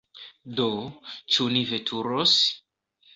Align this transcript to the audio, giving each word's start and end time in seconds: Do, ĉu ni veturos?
Do, 0.59 0.69
ĉu 1.35 1.47
ni 1.57 1.61
veturos? 1.73 2.33